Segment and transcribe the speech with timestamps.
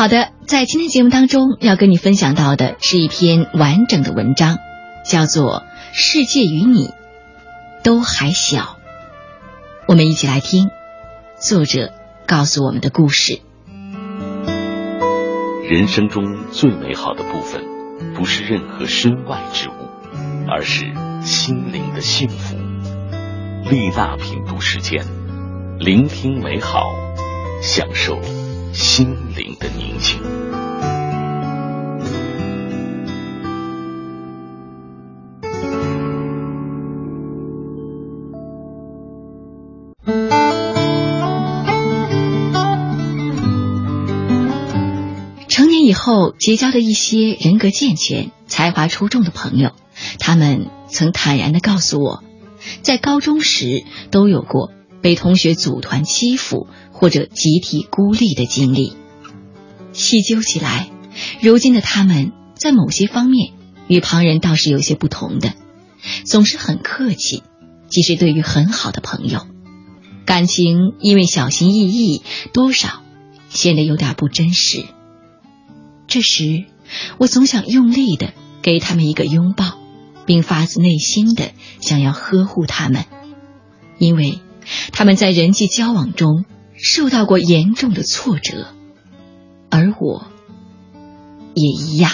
[0.00, 4.56] 好的，在今天节目当中要跟你分享到的是一篇完整的文章，
[5.04, 5.60] 叫做
[5.92, 6.94] 《世界与你
[7.84, 8.62] 都还小》。
[9.86, 10.70] 我们一起来听
[11.38, 11.92] 作者
[12.26, 13.42] 告诉我们的故事。
[15.68, 17.62] 人生中最美好的部分，
[18.14, 19.72] 不是任何身外之物，
[20.48, 20.86] 而是
[21.20, 22.56] 心灵的幸福。
[23.70, 25.04] 丽娜品读时间，
[25.78, 26.84] 聆听美好，
[27.60, 28.18] 享受
[28.72, 30.18] 心灵的宁静。
[45.48, 49.72] 成年以后结交的一些人格健全、才华出众的朋友，
[50.18, 52.22] 他们曾坦然的告诉我，
[52.82, 54.70] 在高中时都有过
[55.02, 58.92] 被同学组团欺负或者集体孤立的经历。
[59.92, 60.88] 细究起来，
[61.42, 63.52] 如今的他们在某些方面
[63.88, 65.54] 与旁人倒是有些不同的，
[66.24, 67.42] 总是很客气，
[67.88, 69.46] 即使对于很好的朋友，
[70.24, 73.02] 感情因为小心翼翼，多少
[73.48, 74.84] 显得有点不真实。
[76.06, 76.64] 这时，
[77.18, 79.78] 我总想用力的给他们一个拥抱，
[80.24, 83.04] 并发自内心的想要呵护他们，
[83.98, 84.38] 因为
[84.92, 86.44] 他们在人际交往中
[86.76, 88.68] 受到过严重的挫折，
[89.70, 90.26] 而我
[91.54, 92.12] 也一样。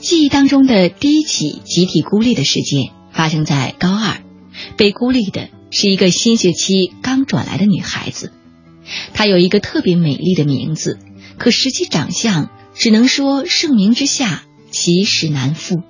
[0.00, 4.22] 记忆当中的第一起集体孤立的事件发生在高二，
[4.76, 8.32] 被孤立的是一个新学期刚转来的女孩子。
[9.12, 10.98] 她有一个特别美丽的名字，
[11.36, 15.82] 可实际长相只能说盛名之下其实难副。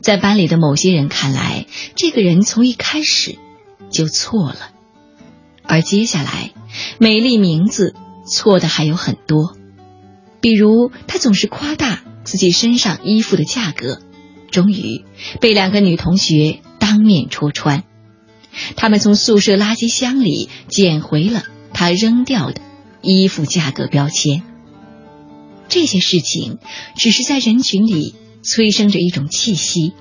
[0.00, 3.38] 在班里的某些人看来，这个人从一开始
[3.90, 4.70] 就错了。
[5.62, 6.52] 而接下来，
[6.98, 7.94] 美丽名字
[8.26, 9.56] 错的还有很多，
[10.40, 14.00] 比如她总是夸大自己身上衣服的价格，
[14.50, 15.04] 终于
[15.40, 17.84] 被两个女同学当面戳穿。
[18.76, 21.44] 他们从宿舍垃圾箱里捡回了。
[21.70, 22.60] 他扔掉的
[23.02, 24.42] 衣服价格标签，
[25.68, 26.58] 这些事情
[26.96, 28.16] 只是在人群里
[28.50, 29.92] 催生着一种气息，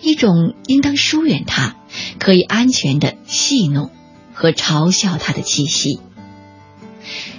[0.00, 1.76] 一种应当疏远他、
[2.18, 3.90] 可以安全的戏弄
[4.32, 6.00] 和嘲笑他的气息。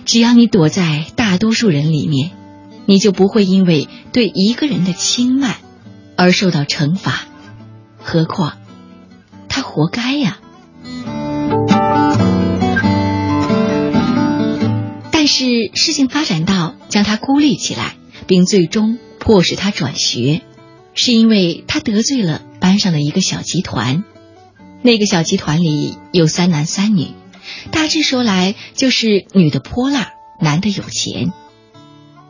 [0.05, 2.29] 只要你躲在大多数人里面，
[2.85, 5.57] 你就不会因为对一个人的轻慢
[6.15, 7.25] 而受到惩罚。
[7.97, 8.59] 何况，
[9.49, 10.39] 他活该呀。
[15.11, 17.95] 但是事情发展到将他孤立起来，
[18.27, 20.41] 并最终迫使他转学，
[20.93, 24.03] 是因为他得罪了班上的一个小集团。
[24.81, 27.07] 那个小集团里有三男三女，
[27.71, 31.31] 大致说来就是女的泼辣，男的有钱。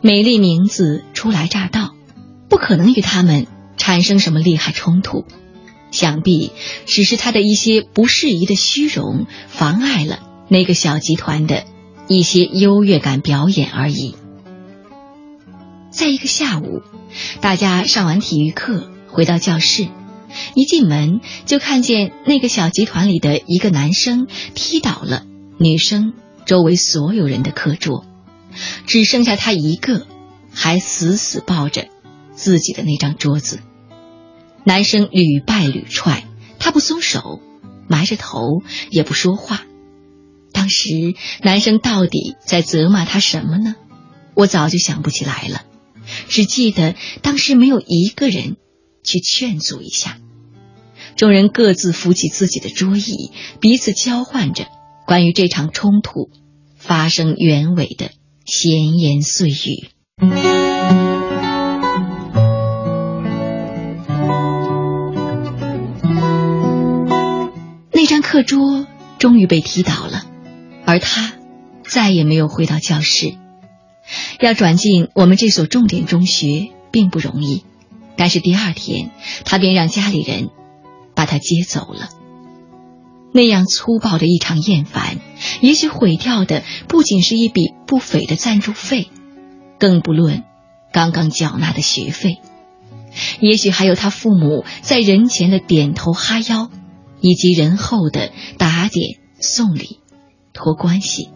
[0.01, 1.95] 美丽名字初来乍到，
[2.49, 5.25] 不可能与他们产生什么厉害冲突，
[5.91, 6.51] 想必
[6.85, 11.65] 只是他的一些不适宜的虚荣妨碍了那个小集团的。
[12.07, 14.15] 一些优越感表演而已。
[15.91, 16.81] 在一个下午，
[17.41, 19.87] 大家上完体育课回到教室，
[20.55, 25.25] 一进门就看见那个小集团里的一个男生踢倒了
[25.59, 26.13] 女生
[26.45, 28.05] 周围所有人的课桌，
[28.87, 30.07] 只剩下他一个
[30.53, 31.87] 还死死抱着
[32.33, 33.59] 自己的那张桌子。
[34.63, 36.25] 男生屡败屡踹，
[36.57, 37.41] 他不松手，
[37.89, 39.61] 埋着头也不说话。
[40.53, 40.89] 当时
[41.41, 43.75] 男生到底在责骂他什么呢？
[44.33, 45.63] 我早就想不起来了，
[46.27, 48.57] 只记得当时没有一个人
[49.03, 50.17] 去劝阻一下。
[51.15, 54.67] 众人各自扶起自己的桌椅，彼此交换着
[55.05, 56.29] 关于这场冲突
[56.77, 58.11] 发生原委的
[58.45, 59.89] 闲言碎语。
[67.91, 68.87] 那张课桌
[69.19, 70.25] 终于被踢倒了。
[70.83, 71.33] 而他
[71.87, 73.35] 再也没有回到教室。
[74.39, 77.63] 要转进我们这所重点中学并不容易，
[78.15, 79.11] 但是第二天
[79.45, 80.49] 他便让家里人
[81.15, 82.09] 把他接走了。
[83.33, 85.17] 那样粗暴的一场厌烦，
[85.61, 89.09] 也许毁掉的不仅是一笔不菲的赞助费，
[89.79, 90.43] 更不论
[90.91, 92.39] 刚刚缴纳的学费，
[93.39, 96.69] 也许还有他父母在人前的点头哈腰，
[97.21, 99.99] 以及人后的打点送礼。
[100.53, 101.29] 托关系，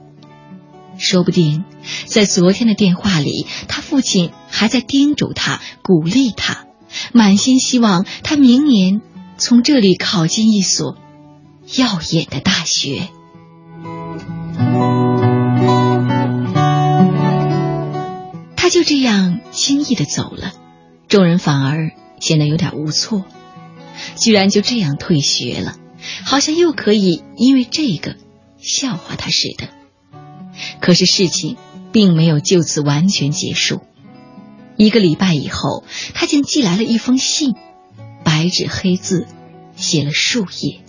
[0.98, 1.64] 说不定
[2.06, 6.66] 在昨天的电话里他父亲还在叮嘱他鼓励他
[7.14, 9.02] 满心希望他明年
[9.38, 10.98] 从这里考进一所
[11.78, 13.10] 耀眼的大学。
[18.56, 20.54] 他就这样轻易的走了
[21.08, 23.26] 众人反而显得有点无措。
[24.16, 25.76] 居然就这样退学了
[26.26, 28.16] 好像又可以因为这个
[28.58, 29.85] 笑话他似的。
[30.86, 31.58] 可是事情
[31.92, 33.82] 并没有就此完全结束。
[34.78, 35.84] 一个礼拜以后，
[36.14, 37.56] 他竟寄来了一封信，
[38.24, 39.26] 白纸黑字，
[39.76, 40.82] 写了数页。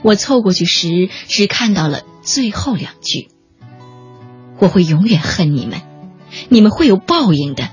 [0.00, 3.28] 我凑过去时，只看到了最后两句
[4.56, 5.82] ：“我会永远恨你们，
[6.48, 7.68] 你们会有报应的。”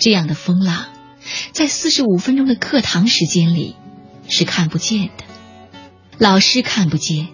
[0.00, 0.86] 这样的风浪，
[1.52, 3.76] 在四十五分钟的课堂时间里
[4.30, 5.25] 是看不见的，
[6.18, 7.28] 老师看不见，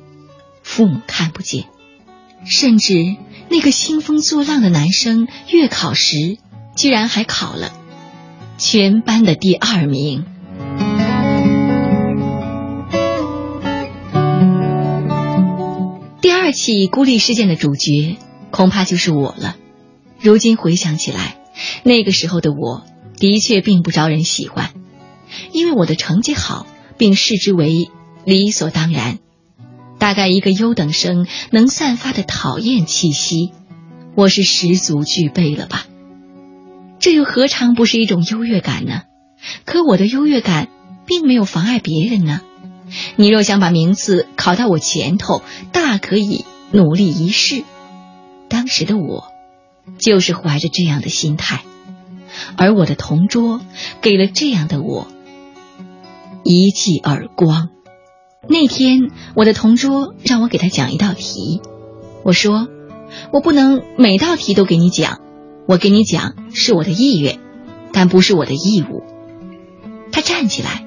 [0.62, 1.66] 父母看不见，
[2.44, 2.94] 甚至
[3.48, 6.36] 那个兴风作浪的男生月考时，
[6.76, 7.72] 居然还考了
[8.58, 10.24] 全班的第二名。
[16.20, 18.16] 第二起孤立事件的主角，
[18.50, 19.56] 恐怕就是我了。
[20.20, 21.36] 如今回想起来。
[21.84, 22.82] 那个时候的我，
[23.18, 24.70] 的确并不招人喜欢，
[25.52, 27.90] 因为我的成绩好，并视之为
[28.24, 29.18] 理所当然。
[29.98, 33.52] 大概一个优等生能散发的讨厌气息，
[34.14, 35.86] 我是十足具备了吧？
[36.98, 39.02] 这又何尝不是一种优越感呢？
[39.64, 40.68] 可我的优越感
[41.06, 42.40] 并没有妨碍别人呢。
[43.16, 45.42] 你若想把名次考到我前头，
[45.72, 47.64] 大可以努力一试。
[48.48, 49.30] 当时的我。
[49.98, 51.64] 就是怀着这样的心态，
[52.56, 53.60] 而我的同桌
[54.00, 55.08] 给了这样的我
[56.44, 57.70] 一记耳光。
[58.48, 61.60] 那天，我的同桌让我给他讲一道题，
[62.24, 62.68] 我说
[63.32, 65.20] 我不能每道题都给你讲，
[65.66, 67.38] 我给你讲是我的意愿，
[67.92, 69.02] 但不是我的义务。
[70.10, 70.86] 他站起来，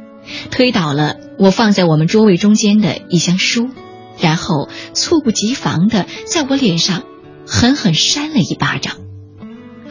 [0.52, 3.70] 推倒了我放在我们桌位中间的一箱书，
[4.20, 7.04] 然后猝不及防的在我脸上。
[7.48, 8.96] 狠狠扇了一巴掌，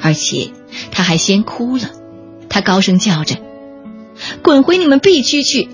[0.00, 0.50] 而且
[0.90, 1.84] 他还先哭了。
[2.49, 3.37] 他高声叫着
[4.43, 5.69] ：“滚回你们 B 区去！”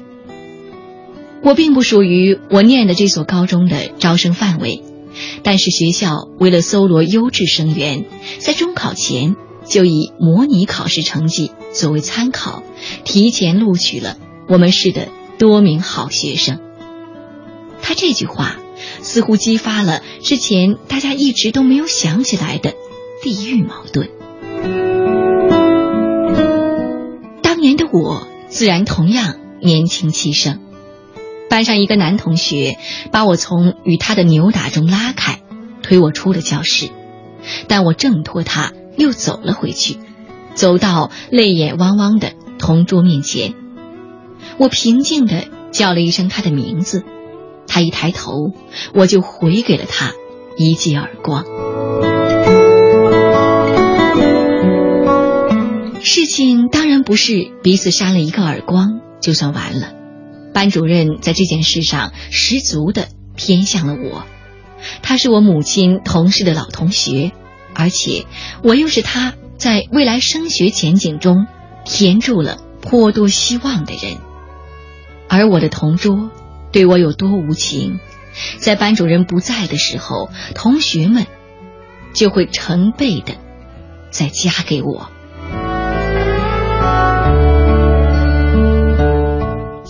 [1.43, 4.83] 我并不属于我念的这所高中的招生范围，
[5.43, 8.05] 但是学校为了搜罗优质生源，
[8.39, 12.63] 在中考前就以模拟考试成绩作为参考，
[13.05, 14.17] 提前录取了
[14.49, 15.09] 我们市的
[15.39, 16.59] 多名好学生。
[17.83, 18.57] 他这句话。
[19.03, 22.73] 似乎激发了之前大家一直都没有想起来的
[23.23, 24.09] 地域矛盾。
[27.43, 30.61] 当年的我自然同样年轻气盛，
[31.51, 32.79] 班上一个男同学
[33.11, 35.41] 把我从与他的扭打中拉开，
[35.83, 36.89] 推我出了教室，
[37.67, 39.99] 但我挣脱他又走了回去，
[40.55, 43.55] 走到泪眼汪汪的同桌面前，
[44.59, 47.05] 我平静的叫了一声他的名字。
[47.67, 48.53] 他一抬头，
[48.95, 50.13] 我就回给了他
[50.57, 51.45] 一记耳光。
[56.01, 60.00] 事情当然不是彼此扇了一个耳光就算完了。
[60.61, 64.27] 班主任在这件事上十足的偏向了我，
[65.01, 67.33] 他是我母亲同事的老同学，
[67.73, 68.27] 而且
[68.63, 71.47] 我又是他在未来升学前景中
[71.87, 74.19] 填住了颇多希望的人，
[75.31, 76.29] 而我的同桌。
[76.73, 77.99] 对我有多无情，
[78.59, 81.27] 在班主任不在的时候，同学们
[82.13, 83.33] 就会成倍的
[84.11, 85.09] 再加给我。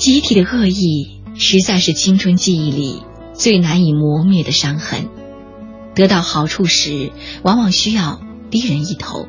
[0.01, 3.03] 集体的恶意，实在是青春记忆里
[3.35, 5.11] 最难以磨灭的伤痕。
[5.95, 8.19] 得到好处时，往往需要
[8.51, 9.29] 低人一头。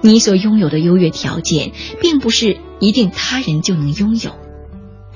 [0.00, 4.36] 你所拥有的优越条件，并不是一定他人就能拥有。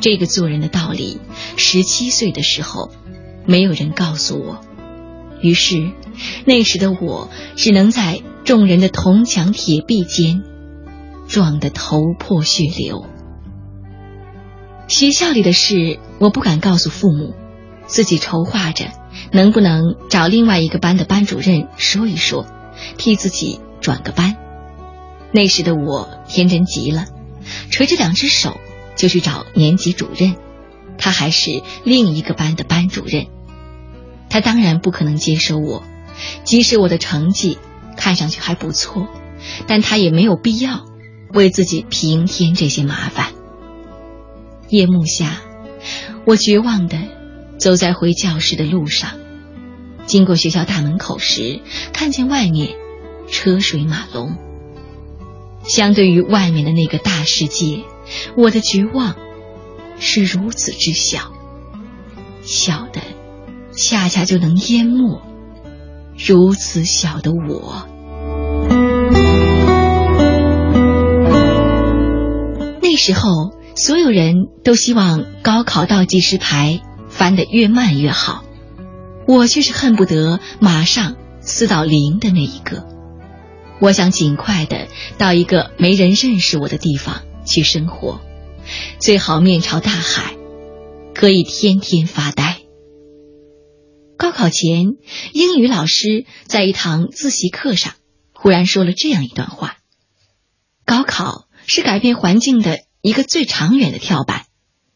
[0.01, 1.21] 这个做人的道理，
[1.57, 2.91] 十七岁的时候，
[3.47, 4.63] 没有人告诉我。
[5.41, 5.93] 于是，
[6.45, 10.43] 那时的我只能在众人的铜墙铁壁间，
[11.29, 13.07] 撞得头破血流。
[14.93, 17.35] 学校里的事，我不敢告诉父母，
[17.87, 18.93] 自己筹划着
[19.33, 22.47] 能不能找另外一个班的班主任说一说，
[22.99, 24.37] 替自己转个班。
[25.33, 27.07] 那时的我天真极了，
[27.71, 28.61] 垂着两只手。
[28.95, 30.37] 就去找年级主任，
[30.99, 33.27] 他还是另一个班的班主任。
[34.29, 35.83] 他当然不可能接收我，
[36.45, 37.57] 即使我的成绩
[37.97, 39.09] 看上去还不错，
[39.67, 40.85] 但他也没有必要
[41.33, 43.33] 为自己平添这些麻烦。
[44.73, 45.43] 夜幕下，
[46.25, 46.97] 我绝望的
[47.59, 49.11] 走在回教室的路上，
[50.07, 51.61] 经过学校大门口时，
[51.93, 52.71] 看见外面
[53.29, 54.35] 车水马龙。
[55.63, 57.85] 相对于外面的那个大世界。
[58.35, 59.15] 我的绝望
[59.99, 61.33] 是如此之小，
[62.41, 63.03] 小的
[63.77, 65.21] 恰恰就能淹没
[66.17, 67.87] 如此小的我。
[72.81, 78.45] 那时候，所有人都希望高考倒计时牌翻得越慢越好，
[79.27, 82.87] 我却是恨不得马上撕到零的那一个。
[83.81, 84.89] 我想尽快的
[85.19, 88.21] 到一个没人认识我的地方去生活，
[89.01, 90.37] 最好面朝大海，
[91.15, 92.61] 可以天天发呆。
[94.17, 94.93] 高考前，
[95.33, 97.95] 英语老师在一堂自习课上
[98.33, 99.79] 忽然说了这样一段话
[100.87, 104.47] ：“高考是改变环境的一个最长远的跳板，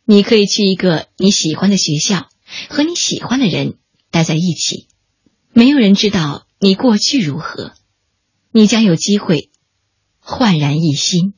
[0.05, 2.29] 你可以去一个你喜欢的学校，
[2.71, 3.75] 和你喜欢的人
[4.11, 4.87] 待在一起，
[5.53, 7.73] 没有人知道你过去如何。”
[8.53, 9.51] 你将有机会
[10.19, 11.35] 焕然一新。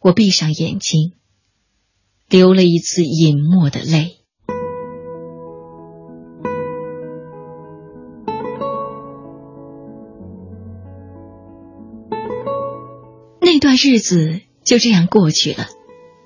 [0.00, 1.12] 我闭上眼睛，
[2.30, 4.16] 流了一次隐没的泪。
[13.42, 15.68] 那段日子就这样过去了。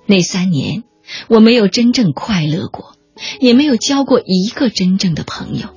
[0.06, 0.82] 那三年，
[1.28, 2.96] 我没有真正快乐过，
[3.38, 5.68] 也没有交过一个真正的朋友。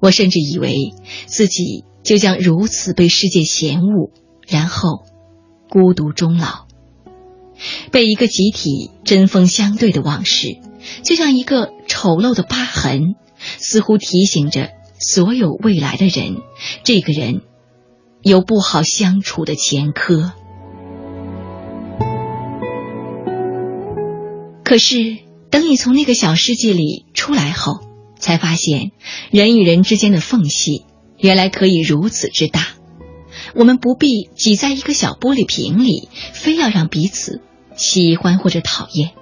[0.00, 0.92] 我甚至以为
[1.26, 1.84] 自己。
[2.06, 4.12] 就将如此被世界嫌恶，
[4.46, 5.02] 然后
[5.68, 6.68] 孤独终老。
[7.90, 10.58] 被一个集体针锋相对的往事，
[11.02, 13.16] 就像一个丑陋的疤痕，
[13.58, 16.36] 似乎提醒着所有未来的人：
[16.84, 17.40] 这个人
[18.22, 20.32] 有不好相处的前科。
[24.66, 25.18] 可是，
[25.48, 27.74] 等你从那个小世界里出来后，
[28.18, 28.90] 才发现
[29.30, 30.82] 人与人之间的缝隙。
[31.18, 32.66] 原来可以如此之大，
[33.54, 37.42] 我们不必挤在一个小玻璃瓶里，非要让彼此
[37.76, 39.12] 喜欢或者讨厌。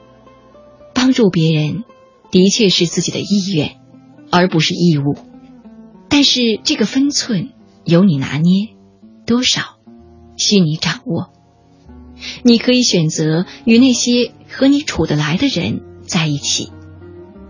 [0.94, 1.84] 帮助别人
[2.30, 3.76] 的确是自己的意愿，
[4.30, 5.18] 而不是义务。
[6.08, 7.50] 但是这个分寸
[7.84, 8.68] 由你拿捏，
[9.26, 9.76] 多少
[10.38, 11.34] 需你掌握。
[12.42, 16.70] 你可以选择与那些和你处得来的人在一起，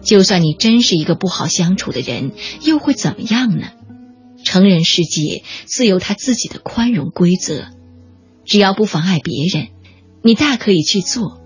[0.02, 2.32] 就算你真是一个不好相处的人，
[2.62, 3.66] 又会怎么样呢？
[4.42, 7.66] 成人世界自有他自己的宽容规则，
[8.46, 9.68] 只要不妨碍别人，
[10.22, 11.42] 你大可以去做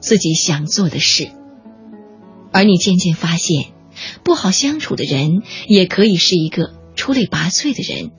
[0.00, 1.30] 自己想做的事。
[2.52, 3.72] 而你渐渐发现，
[4.22, 8.12] 不好相处的人也可以是一个出类拔萃的人，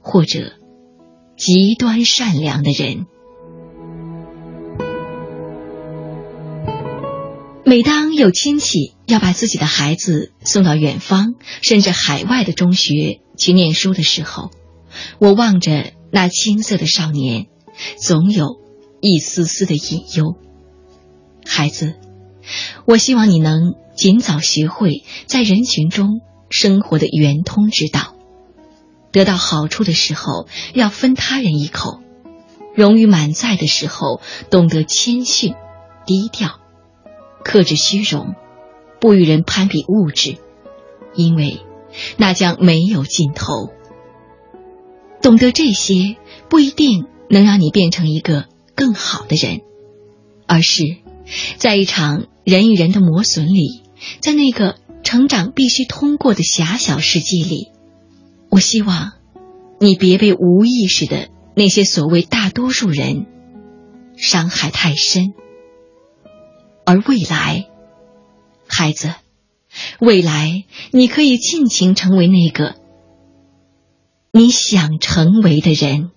[0.00, 0.54] 或者
[1.36, 3.06] 极端善良的人。
[7.74, 14.50] 每当有亲戚要把自己的孩子送到远方甚至海外的中学去念书的时候，
[15.18, 17.46] 我望着那青涩的少年，
[17.96, 18.60] 总有
[19.00, 20.36] 一丝丝的隐忧。
[21.46, 21.94] 孩子，
[22.84, 28.14] 我希望你能尽早学会在人群中生活的圆通之道，
[29.12, 32.02] 得到好处的时候要分他人一口，
[32.74, 35.54] 荣誉满载的时候懂得谦逊
[36.04, 36.58] 低调。
[37.44, 38.34] 克制虚荣，
[39.00, 40.36] 不与人攀比物质，
[41.14, 41.60] 因为
[42.16, 43.72] 那将没有尽头。
[45.20, 46.16] 懂得这些
[46.48, 49.60] 不一定能让你变成一个更好的人，
[50.46, 50.82] 而是
[51.56, 53.82] 在一场人与人的磨损里，
[54.20, 57.68] 在那个成长必须通过的狭小世界里，
[58.50, 59.12] 我希望
[59.78, 63.26] 你别被无意识的那些所谓大多数人
[64.16, 65.34] 伤害太深。
[66.84, 67.66] 而未来，
[68.66, 69.14] 孩子，
[70.00, 72.74] 未来你可以尽情成为那个
[74.32, 76.10] 你想成为的人。